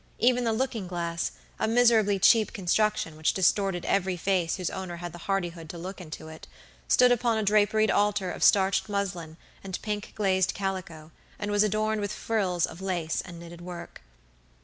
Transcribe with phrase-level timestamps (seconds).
[0.17, 5.11] Even the looking glass, a miserably cheap construction which distorted every face whose owner had
[5.11, 6.47] the hardihood to look into it,
[6.87, 12.01] stood upon a draperied altar of starched muslin and pink glazed calico, and was adorned
[12.01, 14.01] with frills of lace and knitted work.